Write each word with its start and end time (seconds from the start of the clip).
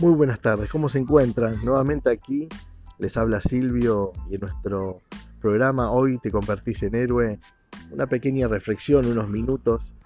Muy 0.00 0.12
buenas 0.12 0.38
tardes, 0.38 0.70
¿cómo 0.70 0.88
se 0.88 1.00
encuentran? 1.00 1.64
Nuevamente 1.64 2.08
aquí 2.08 2.48
les 2.98 3.16
habla 3.16 3.40
Silvio 3.40 4.12
y 4.30 4.36
en 4.36 4.42
nuestro 4.42 5.00
programa 5.40 5.90
Hoy 5.90 6.18
te 6.18 6.30
convertís 6.30 6.84
en 6.84 6.94
héroe, 6.94 7.40
una 7.90 8.06
pequeña 8.06 8.46
reflexión, 8.46 9.06
unos 9.06 9.28
minutos 9.28 9.96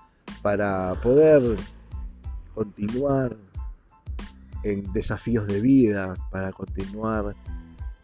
para 0.40 0.94
poder 0.94 1.42
continuar 2.54 3.36
en 4.64 4.90
desafíos 4.94 5.46
de 5.46 5.60
vida, 5.60 6.16
para 6.30 6.52
continuar 6.52 7.36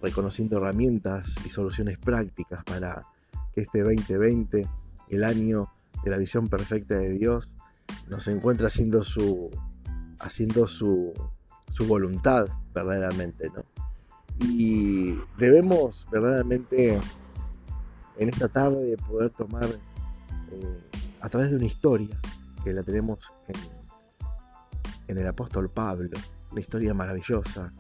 reconociendo 0.03 0.59
herramientas 0.59 1.37
y 1.47 1.49
soluciones 1.49 1.97
prácticas 1.97 2.65
para 2.65 3.07
que 3.55 3.63
este 3.63 3.81
2020, 3.81 4.67
el 5.09 5.25
año 5.25 5.71
de 6.05 6.11
la 6.11 6.19
visión 6.19 6.51
perfecta 6.51 6.99
de 6.99 7.15
Dios, 7.15 7.57
nos 8.09 8.29
encuentre 8.29 8.67
haciendo 8.67 9.03
su, 9.05 9.49
haciendo 10.19 10.69
su 10.69 11.15
su 11.71 11.87
voluntad 11.87 12.49
verdaderamente, 12.75 13.51
¿no? 13.51 13.65
Y 14.41 15.19
debemos 15.37 16.07
verdaderamente 16.11 17.01
en 18.19 18.29
esta 18.29 18.49
tarde 18.49 18.97
poder 18.99 19.31
tomar 19.31 19.69
eh, 20.53 20.91
a 21.21 21.29
través 21.29 21.51
de 21.51 21.57
una 21.57 21.67
historia 21.67 22.17
que 22.63 22.73
la 22.73 22.83
tenemos 22.83 23.33
en, 25.09 25.19
el 25.19 25.27
apóstol 25.27 25.71
Pablo, 25.71 26.11
una 26.53 26.61
historia 26.61 26.95
maravillosa 26.95 27.73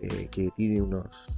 eh, 0.00 0.28
que 0.30 0.50
tiene 0.50 0.82
unos, 0.82 1.28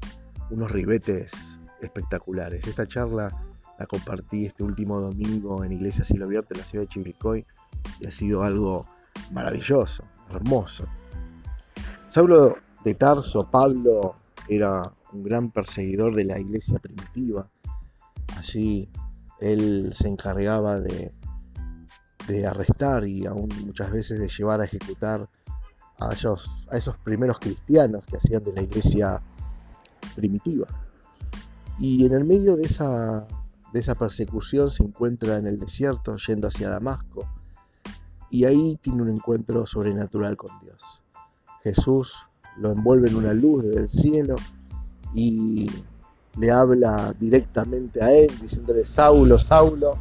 unos 0.50 0.70
ribetes 0.70 1.32
espectaculares. 1.80 2.66
Esta 2.66 2.88
charla 2.88 3.30
la 3.78 3.86
compartí 3.86 4.46
este 4.46 4.62
último 4.62 5.00
domingo 5.00 5.64
en 5.64 5.72
Iglesia 5.72 6.04
Cielo 6.04 6.24
Abierto 6.24 6.54
en 6.54 6.60
la 6.60 6.66
ciudad 6.66 6.84
de 6.84 6.88
Chivilcoy 6.88 7.46
y 8.00 8.06
ha 8.06 8.10
sido 8.10 8.42
algo 8.42 8.86
maravilloso, 9.32 10.04
hermoso. 10.30 10.86
Saulo 12.14 12.54
de 12.84 12.94
Tarso, 12.94 13.50
Pablo, 13.50 14.14
era 14.48 14.88
un 15.12 15.24
gran 15.24 15.50
perseguidor 15.50 16.14
de 16.14 16.24
la 16.24 16.38
iglesia 16.38 16.78
primitiva. 16.78 17.50
Allí 18.36 18.88
él 19.40 19.92
se 19.96 20.06
encargaba 20.06 20.78
de, 20.78 21.12
arrestar 22.48 23.04
y 23.08 23.26
aún 23.26 23.48
muchas 23.66 23.90
veces 23.90 24.20
de 24.20 24.28
llevar 24.28 24.60
a 24.60 24.64
ejecutar 24.64 25.28
a, 25.98 26.12
esos 26.12 26.96
primeros 27.02 27.40
cristianos 27.40 28.04
que 28.04 28.18
hacían 28.18 28.44
de 28.44 28.52
la 28.52 28.62
iglesia 28.62 29.20
primitiva. 30.14 30.68
Y 31.80 32.06
en 32.06 32.12
el 32.12 32.24
medio 32.24 32.54
de 32.54 32.66
esa 32.66 33.94
persecución 33.98 34.70
se 34.70 34.84
encuentra 34.84 35.36
en 35.36 35.48
el 35.48 35.58
desierto 35.58 36.14
yendo 36.28 36.46
hacia 36.46 36.70
Damasco 36.70 37.28
y 38.30 38.44
ahí 38.44 38.78
tiene 38.80 39.02
un 39.02 39.08
encuentro 39.08 39.66
sobrenatural 39.66 40.36
con 40.36 40.56
Dios. 40.60 41.03
Jesús 41.64 42.18
lo 42.58 42.70
envuelve 42.70 43.08
en 43.08 43.16
una 43.16 43.32
luz 43.32 43.64
del 43.64 43.88
cielo 43.88 44.36
y 45.14 45.70
le 46.36 46.50
habla 46.50 47.14
directamente 47.18 48.04
a 48.04 48.12
él, 48.12 48.38
diciéndole, 48.38 48.84
Saulo, 48.84 49.38
Saulo, 49.38 49.98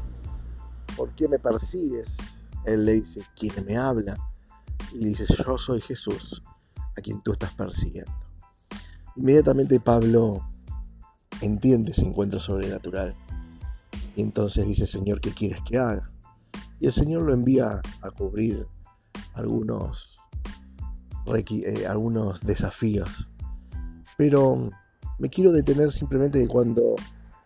¿por 0.98 1.12
qué 1.16 1.30
me 1.30 1.40
persigues? 1.40 2.18
Él 2.66 2.84
le 2.86 2.94
dice, 2.94 3.24
¿quién 3.40 3.54
me 3.66 3.78
habla? 3.78 4.18
Y 4.92 5.00
le 5.00 5.10
dice, 5.10 5.26
yo 5.26 5.58
soy 5.58 5.80
Jesús, 5.80 6.44
a 6.98 7.02
quien 7.02 7.22
tú 7.22 7.32
estás 7.32 7.54
persiguiendo. 7.54 8.12
Inmediatamente 9.16 9.80
Pablo 9.80 10.46
entiende 11.40 11.92
ese 11.92 12.04
encuentro 12.04 12.42
sobrenatural. 12.42 13.16
Y 14.18 14.22
entonces 14.22 14.68
dice, 14.68 14.86
Señor, 14.86 15.22
¿qué 15.22 15.34
quieres 15.34 15.62
que 15.66 15.78
haga? 15.78 16.12
Y 16.82 16.88
el 16.88 16.92
Señor 16.92 17.22
lo 17.22 17.34
envía 17.34 17.82
a 18.02 18.12
cubrir 18.12 18.68
algunos 19.34 20.23
eh, 21.26 21.86
algunos 21.88 22.42
desafíos. 22.42 23.10
Pero 24.18 24.70
me 25.20 25.30
quiero 25.30 25.52
detener 25.52 25.92
simplemente 25.92 26.40
de 26.40 26.48
cuando 26.48 26.96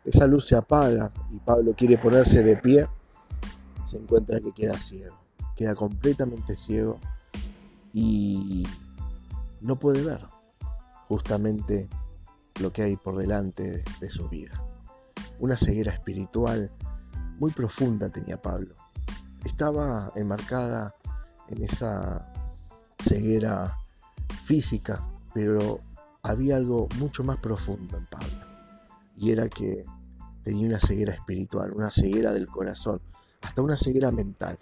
esa 0.04 0.28
luz 0.28 0.48
se 0.48 0.56
apaga 0.56 1.12
y 1.32 1.40
Pablo 1.40 1.74
quiere 1.78 1.98
ponerse 1.98 2.44
de 2.44 2.58
pie, 2.58 2.88
se 3.86 3.98
encuentra 3.98 4.40
que 4.40 4.52
queda 4.52 4.78
ciego, 4.80 5.18
queda 5.56 5.76
completamente 5.76 6.56
ciego 6.56 7.00
y 7.94 8.66
no 9.62 9.80
puede 9.80 10.04
ver 10.04 10.26
justamente 11.08 11.90
lo 12.60 12.72
que 12.72 12.84
hay 12.84 12.96
por 12.96 13.18
delante 13.18 13.84
de 14.00 14.10
su 14.10 14.28
vida. 14.30 14.64
Una 15.40 15.58
ceguera 15.58 15.94
espiritual 15.94 16.72
muy 17.40 17.52
profunda 17.52 18.10
tenía 18.10 18.42
Pablo. 18.42 18.76
Estaba 19.46 20.12
enmarcada 20.16 20.96
en 21.50 21.64
esa 21.64 22.34
ceguera 23.00 23.78
física, 24.44 25.04
pero 25.34 25.80
había 26.24 26.58
algo 26.58 26.88
mucho 26.98 27.24
más 27.24 27.38
profundo 27.38 27.98
en 27.98 28.06
Pablo. 28.06 28.46
Y 29.16 29.32
era 29.32 29.48
que 29.50 29.86
tenía 30.44 30.68
una 30.68 30.80
ceguera 30.80 31.14
espiritual, 31.14 31.72
una 31.74 31.92
ceguera 31.92 32.32
del 32.32 32.48
corazón, 32.48 33.02
hasta 33.42 33.62
una 33.62 33.78
ceguera 33.78 34.12
mental. 34.12 34.58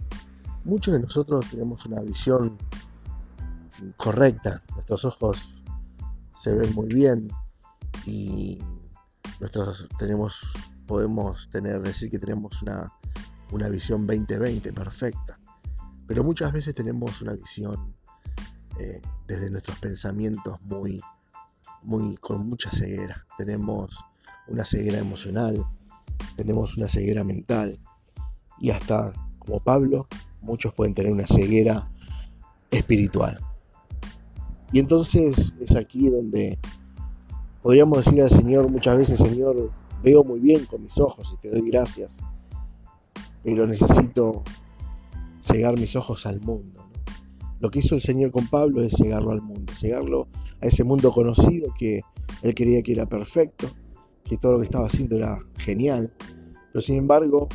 Muchos 0.64 0.94
de 0.94 1.00
nosotros 1.00 1.50
tenemos 1.50 1.86
una 1.86 2.02
visión 2.02 2.58
correcta, 3.98 4.62
nuestros 4.74 5.06
ojos 5.06 5.62
se 6.34 6.54
ven 6.54 6.74
muy 6.74 6.88
bien 6.88 7.30
y 8.06 8.60
tenemos, 9.98 10.42
podemos 10.88 11.50
tener, 11.50 11.82
decir 11.82 12.10
que 12.10 12.20
tenemos 12.20 12.62
una, 12.62 12.92
una 13.52 13.70
visión 13.70 14.08
2020 14.08 14.74
perfecta, 14.74 15.40
pero 16.08 16.24
muchas 16.24 16.52
veces 16.52 16.74
tenemos 16.74 17.22
una 17.22 17.34
visión 17.34 17.96
eh, 18.80 19.02
desde 19.28 19.50
nuestros 19.50 19.80
pensamientos 19.80 20.62
muy, 20.62 21.02
muy, 21.84 22.16
con 22.18 22.48
mucha 22.48 22.72
ceguera. 22.72 23.26
Tenemos 23.38 23.98
una 24.48 24.66
ceguera 24.66 25.00
emocional, 25.00 25.66
tenemos 26.36 26.78
una 26.78 26.88
ceguera 26.88 27.24
mental 27.24 27.80
y 28.60 28.72
hasta, 28.72 29.14
como 29.40 29.60
Pablo, 29.60 30.08
muchos 30.42 30.74
pueden 30.74 30.94
tener 30.94 31.12
una 31.12 31.28
ceguera 31.28 31.90
espiritual. 32.72 33.40
Y 34.72 34.80
entonces 34.80 35.56
es 35.60 35.76
aquí 35.76 36.10
donde 36.10 36.60
podríamos 37.62 38.04
decir 38.04 38.22
al 38.22 38.30
Señor 38.30 38.70
muchas 38.70 38.98
veces, 38.98 39.20
Señor, 39.20 39.72
veo 40.04 40.24
muy 40.24 40.40
bien 40.40 40.66
con 40.66 40.84
mis 40.84 41.00
ojos 41.00 41.34
y 41.34 41.42
te 41.42 41.50
doy 41.50 41.70
gracias, 41.70 42.20
pero 43.44 43.66
necesito 43.66 44.44
cegar 45.42 45.78
mis 45.78 45.96
ojos 45.96 46.26
al 46.26 46.42
mundo. 46.42 46.85
Lo 47.60 47.72
que 47.72 47.80
hizo 47.80 47.96
el 47.96 48.02
Señor 48.02 48.32
con 48.32 48.48
Pablo 48.48 48.82
es 48.82 48.96
cegarlo 48.98 49.32
al 49.32 49.42
mundo, 49.42 49.74
cegarlo 49.74 50.28
a 50.62 50.66
ese 50.66 50.84
mundo 50.84 51.12
conocido 51.12 51.74
que 51.78 52.02
él 52.42 52.54
creía 52.54 52.82
que 52.84 52.92
era 52.92 53.06
perfecto, 53.06 53.70
que 54.24 54.38
todo 54.38 54.54
lo 54.54 54.60
que 54.60 54.66
estaba 54.66 54.88
haciendo 54.88 55.16
era 55.16 55.40
genial, 55.58 56.14
pero 56.72 56.82
sin 56.82 56.98
embargo 56.98 57.48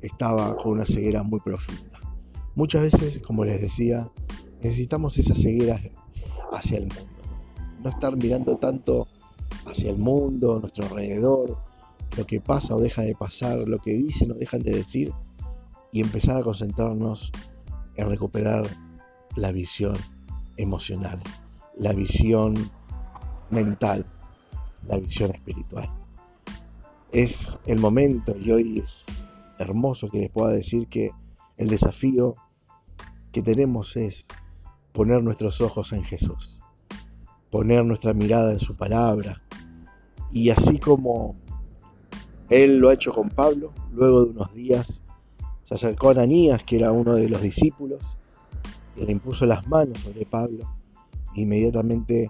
estaba 0.00 0.56
con 0.56 0.72
una 0.72 0.86
ceguera 0.86 1.22
muy 1.22 1.40
profunda. 1.40 2.00
Muchas 2.54 2.82
veces, 2.82 3.20
como 3.20 3.44
les 3.44 3.60
decía, 3.60 4.10
necesitamos 4.62 5.18
esa 5.18 5.34
ceguera 5.34 5.80
hacia 6.52 6.78
el 6.78 6.84
mundo. 6.84 7.22
No 7.82 7.90
estar 7.90 8.16
mirando 8.16 8.56
tanto 8.56 9.08
hacia 9.66 9.90
el 9.90 9.98
mundo, 9.98 10.58
nuestro 10.60 10.84
alrededor, 10.84 11.58
lo 12.16 12.26
que 12.26 12.40
pasa 12.40 12.74
o 12.74 12.80
deja 12.80 13.02
de 13.02 13.14
pasar, 13.14 13.58
lo 13.66 13.78
que 13.78 13.92
dicen 13.92 14.30
o 14.32 14.34
dejan 14.34 14.62
de 14.62 14.72
decir, 14.72 15.12
y 15.92 16.00
empezar 16.00 16.38
a 16.38 16.42
concentrarnos 16.42 17.32
en 17.96 18.08
recuperar 18.08 18.68
la 19.36 19.52
visión 19.52 19.96
emocional, 20.56 21.22
la 21.76 21.92
visión 21.92 22.70
mental, 23.50 24.06
la 24.86 24.98
visión 24.98 25.30
espiritual. 25.30 25.88
Es 27.12 27.58
el 27.66 27.78
momento 27.78 28.36
y 28.36 28.50
hoy 28.50 28.78
es 28.78 29.04
hermoso 29.58 30.08
que 30.08 30.18
les 30.18 30.30
pueda 30.30 30.52
decir 30.52 30.88
que 30.88 31.10
el 31.56 31.68
desafío 31.68 32.36
que 33.32 33.42
tenemos 33.42 33.96
es 33.96 34.28
poner 34.92 35.22
nuestros 35.22 35.60
ojos 35.60 35.92
en 35.92 36.04
Jesús, 36.04 36.60
poner 37.50 37.84
nuestra 37.84 38.12
mirada 38.12 38.52
en 38.52 38.58
su 38.58 38.76
palabra 38.76 39.42
y 40.30 40.50
así 40.50 40.78
como 40.78 41.36
él 42.48 42.78
lo 42.78 42.88
ha 42.88 42.94
hecho 42.94 43.12
con 43.12 43.30
Pablo, 43.30 43.72
luego 43.92 44.24
de 44.24 44.30
unos 44.32 44.54
días 44.54 45.02
se 45.64 45.74
acercó 45.74 46.08
a 46.08 46.12
Ananías, 46.12 46.64
que 46.64 46.76
era 46.76 46.92
uno 46.92 47.14
de 47.14 47.28
los 47.28 47.40
discípulos, 47.40 48.18
le 48.96 49.12
impuso 49.12 49.46
las 49.46 49.66
manos 49.66 50.00
sobre 50.00 50.26
Pablo. 50.26 50.68
Inmediatamente 51.34 52.28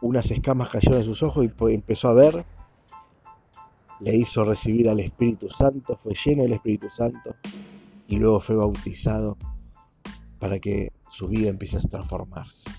unas 0.00 0.30
escamas 0.30 0.68
cayeron 0.68 0.98
en 0.98 1.04
sus 1.04 1.22
ojos 1.22 1.44
y 1.44 1.48
pues, 1.48 1.74
empezó 1.74 2.08
a 2.08 2.14
ver. 2.14 2.44
Le 4.00 4.16
hizo 4.16 4.44
recibir 4.44 4.88
al 4.88 5.00
Espíritu 5.00 5.48
Santo, 5.48 5.96
fue 5.96 6.14
lleno 6.14 6.44
del 6.44 6.52
Espíritu 6.52 6.88
Santo 6.88 7.34
y 8.06 8.16
luego 8.16 8.38
fue 8.38 8.54
bautizado 8.54 9.36
para 10.38 10.60
que 10.60 10.92
su 11.08 11.26
vida 11.26 11.48
empiece 11.48 11.78
a 11.78 11.80
transformarse. 11.80 12.70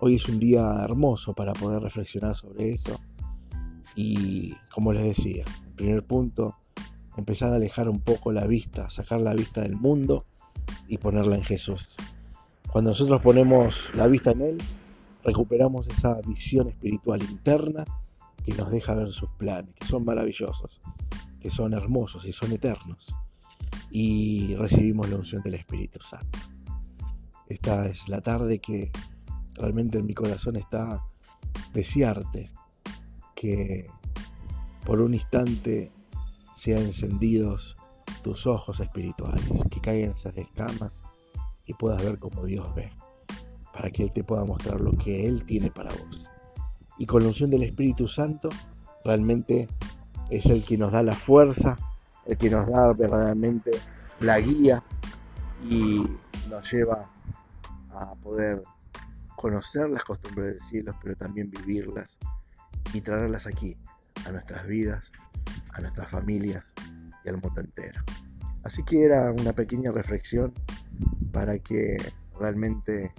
Hoy 0.00 0.16
es 0.16 0.28
un 0.28 0.40
día 0.40 0.82
hermoso 0.82 1.32
para 1.32 1.52
poder 1.52 1.80
reflexionar 1.80 2.36
sobre 2.36 2.70
eso 2.70 2.98
y 3.94 4.52
como 4.74 4.92
les 4.92 5.04
decía, 5.04 5.44
el 5.64 5.72
primer 5.74 6.04
punto, 6.04 6.56
empezar 7.16 7.52
a 7.52 7.56
alejar 7.56 7.88
un 7.88 8.00
poco 8.00 8.32
la 8.32 8.46
vista, 8.46 8.90
sacar 8.90 9.20
la 9.20 9.32
vista 9.32 9.60
del 9.60 9.76
mundo 9.76 10.26
y 10.88 10.98
ponerla 10.98 11.36
en 11.36 11.44
Jesús 11.44 11.96
Cuando 12.70 12.90
nosotros 12.90 13.22
ponemos 13.22 13.88
la 13.94 14.06
vista 14.06 14.32
en 14.32 14.42
Él, 14.42 14.58
recuperamos 15.24 15.88
esa 15.88 16.20
visión 16.22 16.68
espiritual 16.68 17.22
interna 17.22 17.84
que 18.44 18.54
nos 18.54 18.70
deja 18.70 18.94
ver 18.94 19.12
sus 19.12 19.30
planes, 19.32 19.74
que 19.74 19.86
son 19.86 20.04
maravillosos, 20.04 20.80
que 21.40 21.50
son 21.50 21.72
hermosos 21.74 22.24
y 22.26 22.32
son 22.32 22.52
eternos. 22.52 23.14
Y 23.90 24.54
recibimos 24.56 25.08
la 25.08 25.16
unción 25.16 25.42
del 25.42 25.54
Espíritu 25.54 25.98
Santo. 26.00 26.38
Esta 27.48 27.86
es 27.86 28.08
la 28.08 28.20
tarde 28.20 28.58
que 28.58 28.90
realmente 29.54 29.98
en 29.98 30.06
mi 30.06 30.14
corazón 30.14 30.56
está 30.56 31.02
desearte 31.72 32.52
que 33.34 33.88
por 34.84 35.00
un 35.00 35.14
instante 35.14 35.92
sean 36.54 36.82
encendidos 36.82 37.76
tus 38.22 38.46
ojos 38.46 38.80
espirituales, 38.80 39.44
que 39.70 39.80
caigan 39.80 40.10
esas 40.10 40.36
escamas 40.36 41.02
y 41.66 41.74
puedas 41.74 42.02
ver 42.02 42.18
como 42.18 42.44
Dios 42.44 42.74
ve, 42.74 42.92
para 43.72 43.90
que 43.90 44.04
Él 44.04 44.12
te 44.12 44.24
pueda 44.24 44.44
mostrar 44.44 44.80
lo 44.80 44.92
que 44.92 45.26
Él 45.26 45.44
tiene 45.44 45.70
para 45.70 45.92
vos. 45.92 46.28
Y 46.98 47.06
con 47.06 47.22
la 47.22 47.28
unción 47.28 47.50
del 47.50 47.64
Espíritu 47.64 48.08
Santo, 48.08 48.48
realmente 49.04 49.68
es 50.30 50.46
el 50.46 50.64
que 50.64 50.78
nos 50.78 50.92
da 50.92 51.02
la 51.02 51.14
fuerza, 51.14 51.76
el 52.24 52.36
que 52.36 52.50
nos 52.50 52.66
da 52.66 52.92
verdaderamente 52.92 53.70
la 54.20 54.40
guía 54.40 54.82
y 55.68 56.02
nos 56.48 56.72
lleva 56.72 57.10
a 57.90 58.14
poder 58.16 58.62
conocer 59.36 59.88
las 59.90 60.04
costumbres 60.04 60.46
del 60.46 60.60
cielo, 60.60 60.92
pero 61.02 61.14
también 61.14 61.50
vivirlas 61.50 62.18
y 62.92 63.00
traerlas 63.00 63.46
aquí, 63.46 63.76
a 64.24 64.30
nuestras 64.30 64.66
vidas, 64.66 65.12
a 65.72 65.80
nuestras 65.80 66.10
familias 66.10 66.74
y 67.24 67.28
al 67.28 67.40
mundo 67.40 67.60
entero. 67.60 68.02
Así 68.66 68.82
que 68.82 69.04
era 69.04 69.30
una 69.30 69.52
pequeña 69.52 69.92
reflexión 69.92 70.52
para 71.30 71.60
que 71.60 71.98
realmente 72.36 73.14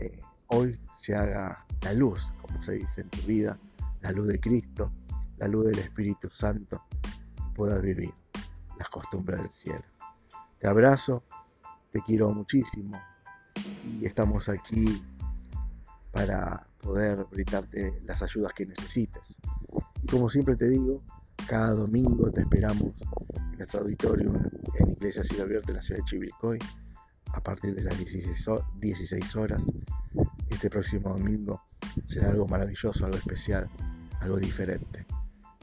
eh, 0.00 0.20
hoy 0.48 0.80
se 0.90 1.14
haga 1.14 1.64
la 1.82 1.92
luz, 1.92 2.32
como 2.42 2.60
se 2.60 2.72
dice 2.72 3.02
en 3.02 3.08
tu 3.08 3.20
vida, 3.20 3.56
la 4.00 4.10
luz 4.10 4.26
de 4.26 4.40
Cristo, 4.40 4.90
la 5.36 5.46
luz 5.46 5.66
del 5.66 5.78
Espíritu 5.78 6.28
Santo, 6.28 6.82
y 7.36 7.54
puedas 7.54 7.80
vivir 7.80 8.10
las 8.76 8.88
costumbres 8.88 9.38
del 9.38 9.50
cielo. 9.50 9.84
Te 10.58 10.66
abrazo, 10.66 11.22
te 11.92 12.02
quiero 12.02 12.32
muchísimo 12.32 13.00
y 14.00 14.06
estamos 14.06 14.48
aquí 14.48 15.04
para 16.10 16.66
poder 16.78 17.26
brindarte 17.30 18.02
las 18.06 18.22
ayudas 18.24 18.52
que 18.54 18.66
necesites. 18.66 19.38
Y 20.02 20.08
como 20.08 20.28
siempre 20.28 20.56
te 20.56 20.68
digo, 20.68 21.00
cada 21.46 21.74
domingo 21.74 22.32
te 22.32 22.40
esperamos 22.40 23.04
nuestro 23.58 23.80
auditorio 23.80 24.32
en 24.78 24.90
Iglesia 24.92 25.24
Cielo 25.24 25.42
Abierta 25.42 25.72
en 25.72 25.76
la 25.76 25.82
ciudad 25.82 25.98
de 25.98 26.04
Chivilcoy 26.04 26.58
a 27.32 27.42
partir 27.42 27.74
de 27.74 27.82
las 27.82 27.98
16 27.98 29.36
horas. 29.36 29.66
Este 30.48 30.70
próximo 30.70 31.10
domingo 31.10 31.62
será 32.06 32.28
algo 32.28 32.46
maravilloso, 32.46 33.04
algo 33.04 33.18
especial, 33.18 33.68
algo 34.20 34.38
diferente. 34.38 35.06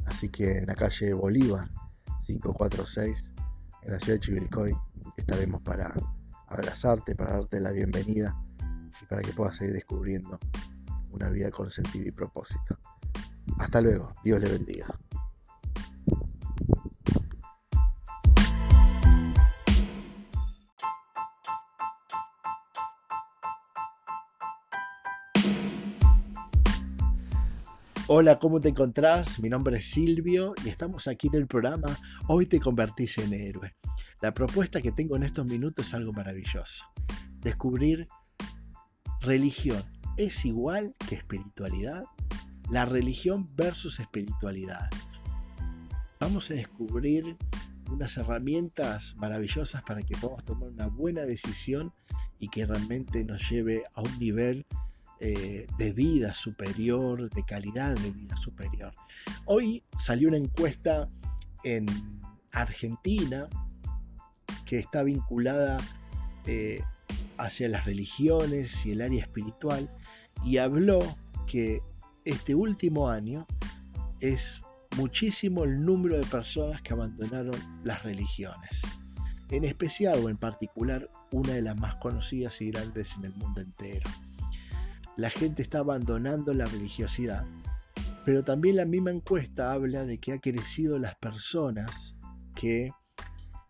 Así 0.06 0.30
que 0.30 0.57
en 0.57 0.68
la 0.68 0.75
calle 0.75 1.13
Bolívar 1.13 1.69
546 2.25 3.33
en 3.83 3.92
la 3.92 4.00
ciudad 4.00 4.15
de 4.15 4.19
Chivilcoy 4.19 4.75
estaremos 5.15 5.63
para 5.63 5.94
abrazarte, 6.48 7.15
para 7.15 7.33
darte 7.33 7.62
la 7.62 7.71
bienvenida 7.71 8.36
y 9.01 9.06
para 9.06 9.21
que 9.21 9.31
puedas 9.31 9.56
seguir 9.56 9.74
descubriendo 9.74 10.38
una 11.12 11.30
vida 11.30 11.50
con 11.50 11.71
sentido 11.71 12.07
y 12.07 12.12
propósito. 12.12 12.77
Hasta 13.57 13.80
luego, 13.80 14.12
Dios 14.21 14.41
le 14.41 14.50
bendiga. 14.50 14.88
Hola, 28.07 28.37
¿cómo 28.37 28.59
te 28.59 28.69
encontrás? 28.69 29.39
Mi 29.39 29.49
nombre 29.49 29.77
es 29.77 29.89
Silvio 29.89 30.53
y 30.63 30.69
estamos 30.69 31.07
aquí 31.07 31.25
en 31.25 31.33
el 31.37 31.47
programa 31.47 31.97
Hoy 32.27 32.45
te 32.45 32.59
convertís 32.59 33.17
en 33.17 33.33
héroe. 33.33 33.75
La 34.21 34.31
propuesta 34.31 34.79
que 34.79 34.91
tengo 34.91 35.15
en 35.15 35.23
estos 35.23 35.47
minutos 35.47 35.87
es 35.87 35.93
algo 35.95 36.13
maravilloso. 36.13 36.85
Descubrir 37.39 38.07
religión 39.21 39.83
es 40.17 40.45
igual 40.45 40.93
que 41.09 41.15
espiritualidad. 41.15 42.03
La 42.69 42.85
religión 42.85 43.47
versus 43.55 43.99
espiritualidad. 43.99 44.87
Vamos 46.19 46.51
a 46.51 46.53
descubrir 46.53 47.35
unas 47.89 48.15
herramientas 48.17 49.15
maravillosas 49.17 49.81
para 49.81 50.03
que 50.03 50.15
podamos 50.15 50.45
tomar 50.45 50.69
una 50.69 50.85
buena 50.85 51.21
decisión 51.21 51.91
y 52.37 52.49
que 52.49 52.67
realmente 52.67 53.23
nos 53.23 53.49
lleve 53.49 53.81
a 53.95 54.01
un 54.01 54.19
nivel 54.19 54.67
eh, 55.21 55.65
de 55.77 55.94
vida 55.94 56.33
superior, 56.33 57.29
de 57.29 57.44
calidad 57.44 57.95
de 57.95 58.12
vida 58.12 58.35
superior. 58.35 58.94
Hoy 59.45 59.81
salió 59.97 60.27
una 60.27 60.38
encuesta 60.38 61.07
en 61.63 61.85
Argentina 62.51 63.47
que 64.65 64.79
está 64.79 65.03
vinculada 65.03 65.77
eh, 66.45 66.81
hacia 67.38 67.69
las 67.69 67.85
religiones 67.85 68.85
y 68.85 68.91
el 68.91 69.01
área 69.01 69.21
espiritual 69.21 69.89
y 70.44 70.57
habló 70.57 71.00
que 71.47 71.81
este 72.25 72.53
último 72.53 73.07
año 73.09 73.47
es 74.19 74.59
muchísimo 74.97 75.63
el 75.63 75.85
número 75.85 76.17
de 76.17 76.25
personas 76.25 76.81
que 76.81 76.91
abandonaron 76.91 77.56
las 77.85 78.03
religiones. 78.03 78.81
En 79.50 79.63
especial 79.63 80.19
o 80.23 80.29
en 80.29 80.35
particular 80.35 81.09
una 81.31 81.53
de 81.53 81.62
las 81.62 81.77
más 81.77 81.95
conocidas 81.95 82.59
y 82.62 82.71
grandes 82.71 83.15
en 83.15 83.25
el 83.25 83.33
mundo 83.33 83.62
entero 83.62 84.09
la 85.17 85.29
gente 85.29 85.62
está 85.62 85.79
abandonando 85.79 86.53
la 86.53 86.65
religiosidad. 86.65 87.45
Pero 88.25 88.44
también 88.44 88.75
la 88.75 88.85
misma 88.85 89.12
encuesta 89.12 89.71
habla 89.71 90.06
de 90.06 90.17
que 90.17 90.33
ha 90.33 90.39
crecido 90.39 90.97
las 90.97 91.15
personas 91.15 92.15
que 92.56 92.91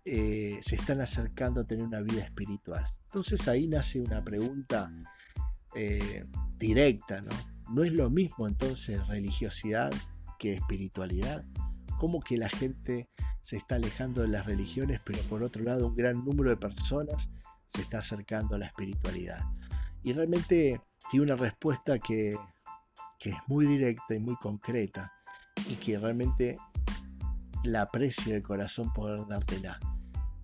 eh, 0.05 0.59
se 0.61 0.75
están 0.75 1.01
acercando 1.01 1.61
a 1.61 1.65
tener 1.65 1.85
una 1.85 2.01
vida 2.01 2.23
espiritual. 2.23 2.85
Entonces 3.05 3.47
ahí 3.47 3.67
nace 3.67 3.99
una 3.99 4.23
pregunta 4.23 4.91
eh, 5.73 6.25
directa, 6.57 7.21
¿no? 7.21 7.31
¿No 7.69 7.83
es 7.83 7.91
lo 7.91 8.09
mismo 8.09 8.47
entonces 8.47 9.07
religiosidad 9.07 9.91
que 10.37 10.53
espiritualidad? 10.53 11.43
¿Cómo 11.97 12.21
que 12.21 12.37
la 12.37 12.49
gente 12.49 13.09
se 13.41 13.57
está 13.57 13.75
alejando 13.75 14.21
de 14.21 14.27
las 14.27 14.45
religiones, 14.45 15.01
pero 15.03 15.19
por 15.23 15.43
otro 15.43 15.63
lado 15.63 15.87
un 15.87 15.95
gran 15.95 16.23
número 16.23 16.49
de 16.49 16.57
personas 16.57 17.29
se 17.65 17.81
está 17.81 17.99
acercando 17.99 18.55
a 18.55 18.59
la 18.59 18.67
espiritualidad? 18.67 19.43
Y 20.05 20.13
realmente 20.13 20.79
tiene 21.09 21.25
una 21.25 21.35
respuesta 21.35 21.97
que, 21.97 22.29
es 22.29 23.35
muy 23.47 23.65
directa 23.65 24.13
y 24.13 24.19
muy 24.19 24.35
concreta 24.35 25.11
y 25.67 25.73
que 25.77 25.97
realmente 25.97 26.57
la 27.63 27.81
aprecio 27.81 28.35
de 28.35 28.43
corazón 28.43 28.93
poder 28.93 29.25
dártela. 29.27 29.79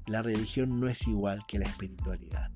La 0.07 0.23
religión 0.23 0.79
no 0.79 0.87
es 0.89 1.07
igual 1.07 1.45
que 1.47 1.59
la 1.59 1.67
espiritualidad. 1.67 2.49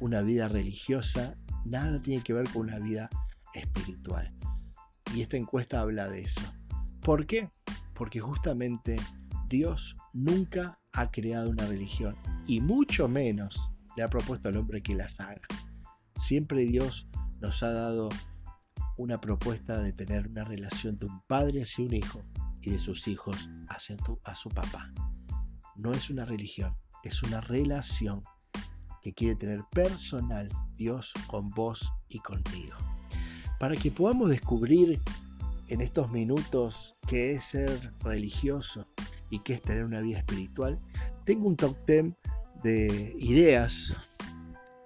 Una 0.00 0.22
vida 0.22 0.48
religiosa 0.48 1.36
nada 1.64 2.02
tiene 2.02 2.24
que 2.24 2.32
ver 2.32 2.48
con 2.48 2.62
una 2.62 2.80
vida 2.80 3.08
espiritual. 3.54 4.34
Y 5.14 5.22
esta 5.22 5.36
encuesta 5.36 5.80
habla 5.80 6.08
de 6.08 6.22
eso. 6.22 6.52
¿Por 7.00 7.26
qué? 7.26 7.48
Porque 7.94 8.18
justamente 8.18 8.96
Dios 9.46 9.94
nunca 10.12 10.80
ha 10.94 11.12
creado 11.12 11.48
una 11.48 11.66
religión 11.66 12.16
y 12.48 12.60
mucho 12.60 13.06
menos 13.06 13.70
le 13.96 14.02
ha 14.02 14.08
propuesto 14.08 14.48
al 14.48 14.56
hombre 14.56 14.82
que 14.82 14.96
las 14.96 15.20
haga. 15.20 15.42
Siempre 16.20 16.66
Dios 16.66 17.08
nos 17.40 17.62
ha 17.62 17.72
dado 17.72 18.10
una 18.98 19.22
propuesta 19.22 19.78
de 19.78 19.94
tener 19.94 20.28
una 20.28 20.44
relación 20.44 20.98
de 20.98 21.06
un 21.06 21.22
padre 21.22 21.62
hacia 21.62 21.82
un 21.82 21.94
hijo 21.94 22.22
y 22.60 22.70
de 22.70 22.78
sus 22.78 23.08
hijos 23.08 23.48
hacia 23.68 23.96
su 24.34 24.50
papá. 24.50 24.92
No 25.76 25.92
es 25.92 26.10
una 26.10 26.26
religión, 26.26 26.76
es 27.04 27.22
una 27.22 27.40
relación 27.40 28.22
que 29.02 29.14
quiere 29.14 29.34
tener 29.34 29.64
personal 29.72 30.50
Dios 30.74 31.14
con 31.26 31.48
vos 31.48 31.90
y 32.06 32.18
contigo. 32.18 32.76
Para 33.58 33.74
que 33.74 33.90
podamos 33.90 34.28
descubrir 34.28 35.00
en 35.68 35.80
estos 35.80 36.12
minutos 36.12 36.92
qué 37.08 37.32
es 37.32 37.44
ser 37.44 37.94
religioso 38.00 38.84
y 39.30 39.38
qué 39.38 39.54
es 39.54 39.62
tener 39.62 39.84
una 39.84 40.02
vida 40.02 40.18
espiritual, 40.18 40.78
tengo 41.24 41.48
un 41.48 41.56
top 41.56 41.74
10 41.86 42.12
de 42.62 43.16
ideas 43.18 43.94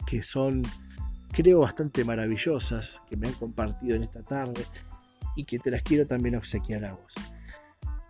que 0.07 0.23
son 0.23 0.63
creo 1.35 1.61
bastante 1.61 2.05
maravillosas 2.05 3.03
que 3.09 3.17
me 3.17 3.27
han 3.27 3.35
compartido 3.35 3.97
en 3.97 4.05
esta 4.05 4.23
tarde 4.23 4.65
y 5.35 5.45
que 5.45 5.59
te 5.59 5.71
las 5.71 5.83
quiero 5.83 6.07
también 6.07 6.37
obsequiar 6.37 6.85
a 6.85 6.93
vos. 6.93 7.15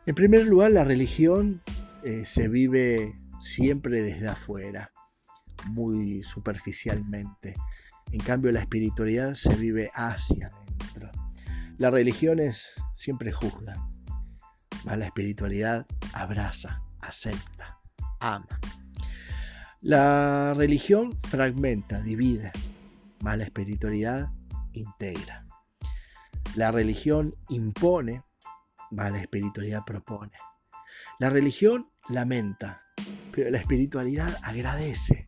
En 0.04 0.14
primer 0.14 0.44
lugar, 0.44 0.72
la 0.72 0.84
religión 0.84 1.62
eh, 2.04 2.26
se 2.26 2.48
vive 2.48 3.18
siempre 3.40 4.02
desde 4.02 4.28
afuera, 4.28 4.92
muy 5.68 6.22
superficialmente. 6.22 7.54
En 8.12 8.20
cambio, 8.20 8.52
la 8.52 8.60
espiritualidad 8.60 9.32
se 9.32 9.54
vive 9.54 9.90
hacia 9.94 10.48
adentro. 10.48 11.10
Las 11.78 11.92
religiones 11.92 12.68
siempre 12.94 13.32
juzgan, 13.32 13.78
mas 14.84 14.98
la 14.98 15.06
espiritualidad 15.06 15.86
abraza, 16.12 16.82
acepta, 17.00 17.78
ama. 18.20 18.60
La 19.80 20.52
religión 20.54 21.18
fragmenta, 21.22 22.00
divide, 22.00 22.52
más 23.24 23.38
la 23.38 23.44
espiritualidad 23.44 24.28
integra. 24.74 25.46
La 26.56 26.70
religión 26.70 27.34
impone, 27.48 28.22
más 28.90 29.12
la 29.12 29.22
espiritualidad 29.22 29.80
propone. 29.86 30.32
La 31.18 31.30
religión 31.30 31.88
lamenta, 32.06 32.82
pero 33.32 33.50
la 33.50 33.56
espiritualidad 33.56 34.36
agradece. 34.42 35.26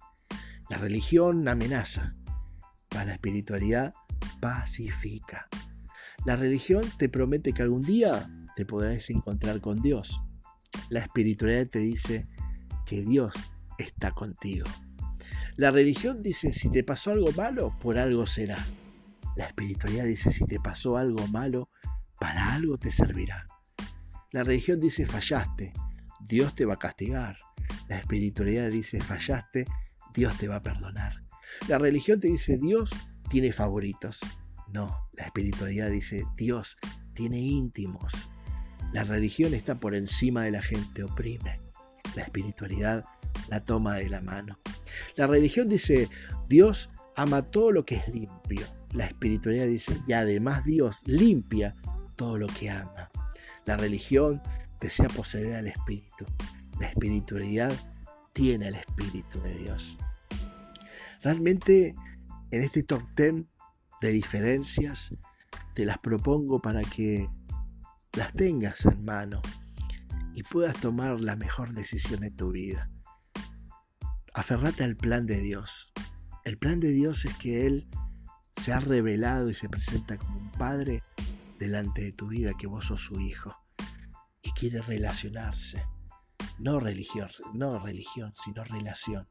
La 0.69 0.77
religión 0.77 1.49
amenaza, 1.49 2.13
más 2.95 3.07
la 3.07 3.15
espiritualidad 3.15 3.95
pacifica. 4.43 5.49
La 6.27 6.37
religión 6.37 6.85
te 6.99 7.09
promete 7.09 7.55
que 7.55 7.63
algún 7.63 7.81
día 7.81 8.29
te 8.57 8.67
podrás 8.67 9.09
encontrar 9.09 9.63
con 9.63 9.81
Dios. 9.81 10.23
La 10.91 11.01
espiritualidad 11.01 11.67
te 11.69 11.79
dice 11.79 12.29
que 12.85 13.01
Dios 13.01 13.35
está 13.79 14.11
contigo. 14.11 14.67
La 15.57 15.71
religión 15.71 16.23
dice, 16.23 16.53
si 16.53 16.71
te 16.71 16.85
pasó 16.85 17.13
algo 17.13 17.33
malo, 17.33 17.75
por 17.81 17.97
algo 17.97 18.27
será. 18.27 18.59
La 19.37 19.47
espiritualidad 19.47 20.05
dice, 20.05 20.31
si 20.31 20.45
te 20.45 20.61
pasó 20.61 20.99
algo 20.99 21.27
malo, 21.29 21.71
para 22.21 22.55
algo 22.55 22.77
te 22.77 22.91
servirá. 22.91 23.47
La 24.33 24.43
religión 24.43 24.81
dice, 24.81 25.07
fallaste, 25.07 25.73
Dios 26.21 26.55
te 26.55 26.67
va 26.67 26.75
a 26.75 26.79
castigar. 26.79 27.39
La 27.89 27.99
espiritualidad 27.99 28.71
dice, 28.71 29.01
fallaste, 29.01 29.67
Dios 30.13 30.37
te 30.37 30.47
va 30.47 30.57
a 30.57 30.63
perdonar. 30.63 31.23
La 31.69 31.79
religión 31.79 32.21
te 32.21 32.29
dice, 32.29 32.59
Dios 32.59 32.91
tiene 33.31 33.51
favoritos. 33.51 34.21
No, 34.73 35.09
la 35.15 35.25
espiritualidad 35.25 35.91
dice, 35.91 36.25
Dios 36.37 36.77
tiene 37.15 37.39
íntimos. 37.39 38.13
La 38.93 39.05
religión 39.05 39.55
está 39.55 39.81
por 39.81 39.95
encima 39.95 40.43
de 40.45 40.51
la 40.51 40.63
gente, 40.63 41.03
oprime. 41.03 41.63
La 42.15 42.23
espiritualidad 42.23 43.05
la 43.49 43.65
toma 43.65 43.97
de 43.97 44.11
la 44.11 44.21
mano. 44.21 44.59
La 45.17 45.27
religión 45.27 45.69
dice, 45.69 46.09
Dios 46.49 46.91
ama 47.17 47.43
todo 47.43 47.73
lo 47.73 47.85
que 47.85 47.97
es 47.97 48.09
limpio. 48.09 48.67
La 48.93 49.07
espiritualidad 49.07 49.67
dice, 49.67 49.97
y 50.07 50.13
además 50.13 50.65
Dios 50.65 51.03
limpia 51.07 51.75
todo 52.17 52.39
lo 52.39 52.47
que 52.47 52.71
ama. 52.71 53.11
La 53.65 53.77
religión 53.77 54.41
desea 54.81 55.09
poseer 55.09 55.55
al 55.55 55.67
Espíritu. 55.67 56.25
La 56.81 56.89
espiritualidad 56.89 57.73
tiene 58.33 58.69
el 58.69 58.77
Espíritu 58.77 59.41
de 59.41 59.55
Dios. 59.55 59.99
Realmente 61.23 61.95
en 62.51 62.63
este 62.63 62.83
top 62.83 63.03
10 63.17 63.45
de 64.01 64.09
diferencias 64.11 65.11
te 65.75 65.85
las 65.85 65.99
propongo 65.99 66.61
para 66.61 66.83
que 66.83 67.29
las 68.13 68.33
tengas 68.33 68.85
en 68.87 69.05
mano 69.05 69.43
y 70.35 70.43
puedas 70.43 70.77
tomar 70.77 71.21
la 71.21 71.35
mejor 71.35 71.73
decisión 71.73 72.25
en 72.25 72.37
tu 72.37 72.51
vida. 72.51 72.91
Aferrate 74.37 74.85
al 74.85 74.97
plan 74.97 75.25
de 75.25 75.41
Dios. 75.41 75.95
El 76.45 76.59
plan 76.59 76.79
de 76.79 76.91
Dios 76.91 77.25
es 77.25 77.35
que 77.39 77.67
Él 77.67 77.89
se 78.53 78.71
ha 78.71 78.81
revelado 78.81 79.49
y 79.49 79.55
se 79.55 79.71
presenta 79.71 80.19
como 80.19 80.39
un 80.39 80.53
padre 80.53 81.03
delante 81.59 82.03
de 82.03 82.13
tu 82.13 82.29
vida, 82.29 82.53
que 82.53 82.67
vos 82.67 82.85
sos 82.85 83.01
su 83.01 83.19
hijo 83.19 83.57
y 84.43 84.51
quiere 84.51 84.83
relacionarse. 84.83 85.87
No 86.59 86.81
religión, 86.81 87.31
no 87.55 87.79
religión, 87.79 88.35
sino 88.35 88.63
relación. 88.63 89.27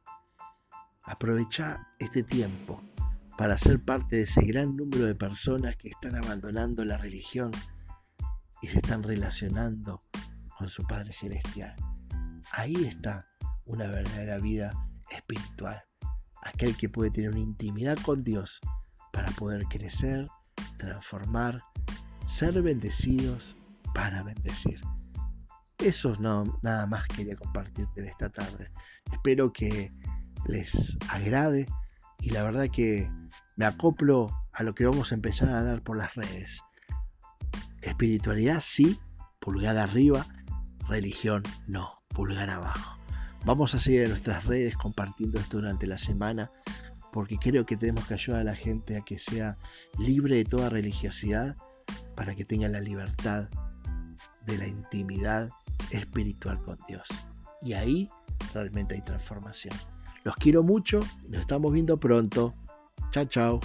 Aprovecha 1.04 1.86
este 2.00 2.24
tiempo 2.24 2.82
para 3.38 3.58
ser 3.58 3.84
parte 3.84 4.16
de 4.16 4.22
ese 4.22 4.44
gran 4.44 4.74
número 4.74 5.04
de 5.04 5.14
personas 5.14 5.76
que 5.76 5.88
están 5.88 6.16
abandonando 6.16 6.84
la 6.84 6.98
religión 6.98 7.52
y 8.60 8.66
se 8.66 8.78
están 8.78 9.04
relacionando 9.04 10.00
con 10.58 10.68
su 10.68 10.84
Padre 10.84 11.12
Celestial. 11.12 11.76
Ahí 12.50 12.74
está 12.74 13.28
una 13.66 13.86
verdadera 13.86 14.38
vida 14.38 14.72
espiritual. 15.10 15.82
Aquel 16.42 16.76
que 16.76 16.88
puede 16.88 17.10
tener 17.10 17.30
una 17.30 17.40
intimidad 17.40 17.98
con 17.98 18.22
Dios 18.22 18.60
para 19.12 19.30
poder 19.32 19.64
crecer, 19.64 20.28
transformar, 20.78 21.62
ser 22.26 22.60
bendecidos 22.62 23.56
para 23.94 24.22
bendecir. 24.22 24.80
Eso 25.78 26.16
no, 26.18 26.58
nada 26.62 26.86
más 26.86 27.06
quería 27.06 27.36
compartirte 27.36 28.00
en 28.00 28.08
esta 28.08 28.28
tarde. 28.28 28.70
Espero 29.12 29.52
que 29.52 29.92
les 30.46 30.96
agrade 31.08 31.66
y 32.20 32.30
la 32.30 32.42
verdad 32.42 32.68
que 32.70 33.10
me 33.56 33.66
acoplo 33.66 34.30
a 34.52 34.62
lo 34.62 34.74
que 34.74 34.86
vamos 34.86 35.12
a 35.12 35.14
empezar 35.14 35.48
a 35.50 35.62
dar 35.62 35.82
por 35.82 35.96
las 35.96 36.14
redes. 36.14 36.62
Espiritualidad 37.82 38.60
sí, 38.60 38.98
pulgar 39.38 39.76
arriba, 39.76 40.26
religión 40.88 41.42
no, 41.66 42.02
pulgar 42.08 42.50
abajo. 42.50 42.95
Vamos 43.46 43.76
a 43.76 43.80
seguir 43.80 44.02
en 44.02 44.08
nuestras 44.08 44.44
redes 44.44 44.76
compartiendo 44.76 45.38
esto 45.38 45.58
durante 45.58 45.86
la 45.86 45.98
semana 45.98 46.50
porque 47.12 47.38
creo 47.38 47.64
que 47.64 47.76
tenemos 47.76 48.04
que 48.08 48.14
ayudar 48.14 48.40
a 48.40 48.44
la 48.44 48.56
gente 48.56 48.96
a 48.96 49.02
que 49.02 49.20
sea 49.20 49.56
libre 50.00 50.34
de 50.34 50.44
toda 50.44 50.68
religiosidad 50.68 51.54
para 52.16 52.34
que 52.34 52.44
tenga 52.44 52.68
la 52.68 52.80
libertad 52.80 53.48
de 54.46 54.58
la 54.58 54.66
intimidad 54.66 55.48
espiritual 55.92 56.60
con 56.60 56.76
Dios. 56.88 57.06
Y 57.62 57.74
ahí 57.74 58.10
realmente 58.52 58.96
hay 58.96 59.02
transformación. 59.02 59.74
Los 60.24 60.34
quiero 60.34 60.64
mucho, 60.64 60.98
nos 61.28 61.42
estamos 61.42 61.72
viendo 61.72 62.00
pronto. 62.00 62.52
Chao, 63.12 63.26
chao. 63.26 63.60